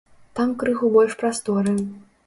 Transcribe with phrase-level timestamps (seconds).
[0.39, 1.79] Там крыху больш прасторы.